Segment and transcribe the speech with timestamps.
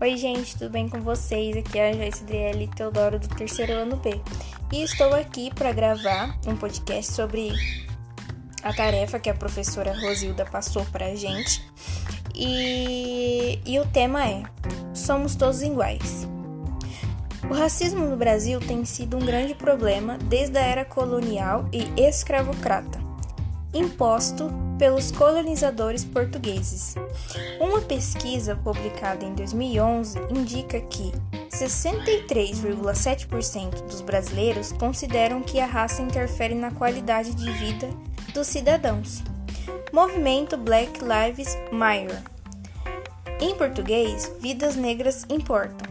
[0.00, 1.56] Oi, gente, tudo bem com vocês?
[1.56, 4.20] Aqui é a Joyce Driele Teodoro do terceiro ano B.
[4.72, 7.50] E estou aqui para gravar um podcast sobre
[8.62, 11.68] a tarefa que a professora Rosilda passou para a gente.
[12.32, 14.44] E, e o tema é:
[14.94, 16.28] Somos todos iguais.
[17.50, 23.00] O racismo no Brasil tem sido um grande problema desde a era colonial e escravocrata,
[23.72, 26.94] imposto pelos colonizadores portugueses.
[27.60, 31.12] Uma pesquisa publicada em 2011 indica que
[31.50, 37.88] 63,7% dos brasileiros consideram que a raça interfere na qualidade de vida
[38.32, 39.22] dos cidadãos.
[39.92, 42.22] Movimento Black Lives Matter.
[43.40, 45.88] Em português, Vidas Negras Importam.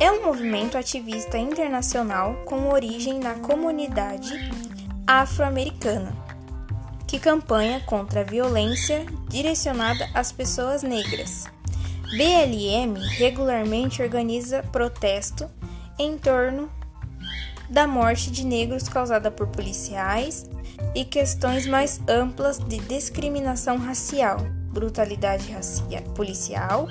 [0.00, 4.32] É um movimento ativista internacional com origem na comunidade
[5.06, 6.27] afro-americana
[7.08, 11.46] que campanha contra a violência direcionada às pessoas negras.
[12.10, 15.48] BLM regularmente organiza protesto
[15.98, 16.70] em torno
[17.68, 20.48] da morte de negros causada por policiais
[20.94, 24.38] e questões mais amplas de discriminação racial,
[24.70, 26.86] brutalidade racial, policial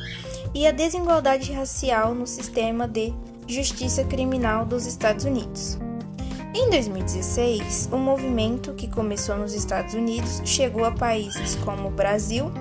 [0.54, 3.14] e a desigualdade racial no sistema de
[3.48, 5.80] justiça criminal dos Estados Unidos.
[6.60, 12.52] Em 2016, o movimento que começou nos Estados Unidos chegou a países como Brasil,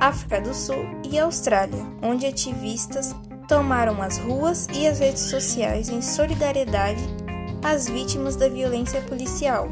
[0.00, 3.14] África do Sul e Austrália, onde ativistas
[3.46, 7.00] tomaram as ruas e as redes sociais em solidariedade
[7.62, 9.68] às vítimas da violência policial.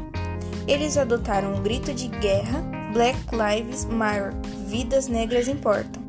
[0.65, 2.61] Eles adotaram o grito de guerra
[2.93, 4.33] Black Lives Matter
[4.65, 6.02] Vidas Negras Importam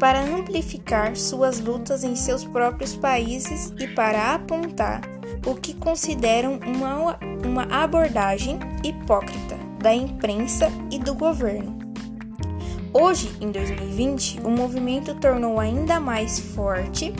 [0.00, 5.02] para amplificar suas lutas em seus próprios países e para apontar
[5.46, 11.78] o que consideram uma, uma abordagem hipócrita da imprensa e do governo.
[12.92, 17.12] Hoje, em 2020, o movimento tornou ainda mais forte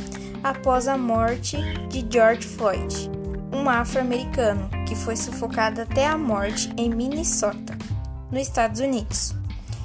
[0.42, 3.10] após a morte de George Floyd,
[3.52, 7.76] um afro-americano que foi sufocado até a morte em Minnesota,
[8.32, 9.39] nos Estados Unidos.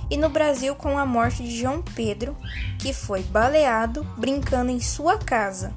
[0.10, 2.36] E no Brasil, com a morte de João Pedro,
[2.80, 5.74] que foi baleado brincando em sua casa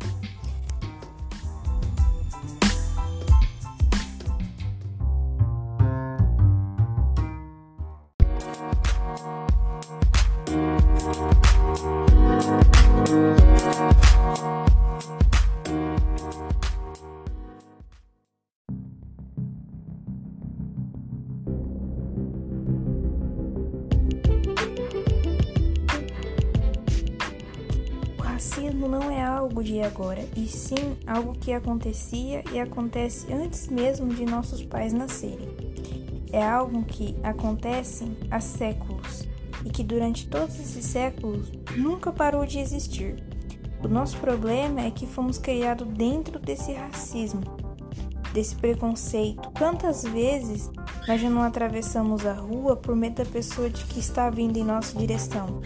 [28.79, 34.15] racismo não é algo de agora, e sim algo que acontecia e acontece antes mesmo
[34.15, 35.49] de nossos pais nascerem.
[36.33, 39.27] É algo que acontece há séculos
[39.65, 43.17] e que durante todos esses séculos nunca parou de existir.
[43.83, 47.43] O nosso problema é que fomos criados dentro desse racismo,
[48.33, 49.51] desse preconceito.
[49.57, 50.71] Quantas vezes
[51.07, 54.65] nós já não atravessamos a rua por medo da pessoa de que está vindo em
[54.65, 55.61] nossa direção?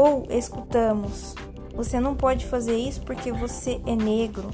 [0.00, 1.34] Ou escutamos:
[1.74, 4.48] você não pode fazer isso porque você é negro.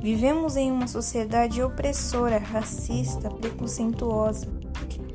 [0.00, 4.48] Vivemos em uma sociedade opressora, racista, preconceituosa.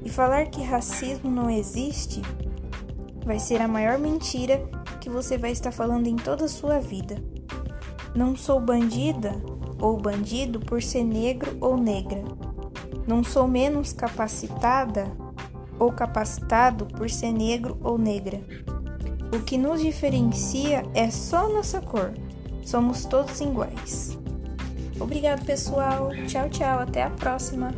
[0.06, 2.22] E falar que racismo não existe
[3.25, 4.63] vai ser a maior mentira
[5.00, 7.16] que você vai estar falando em toda a sua vida.
[8.13, 9.33] Não sou bandida
[9.79, 12.23] ou bandido por ser negro ou negra.
[13.07, 15.12] Não sou menos capacitada
[15.79, 18.41] ou capacitado por ser negro ou negra.
[19.34, 22.14] O que nos diferencia é só nossa cor.
[22.64, 24.18] Somos todos iguais.
[25.00, 26.09] Obrigado, pessoal.
[26.28, 26.80] Tchau, tchau.
[26.80, 27.72] Até a próxima.